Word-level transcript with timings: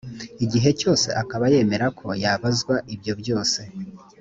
igihe 0.45 0.69
cyose 0.79 1.07
akaba 1.21 1.45
yemera 1.53 1.87
ko 1.99 2.07
yabazwa 2.23 2.75
ibyo 2.93 3.13
byose 3.21 3.59